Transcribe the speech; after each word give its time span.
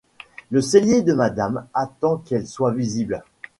Le 0.49 0.61
sellier 0.61 1.03
de 1.03 1.13
madame 1.13 1.67
attend 1.75 2.17
qu’elle 2.17 2.47
soit 2.47 2.73
visible. 2.73 3.23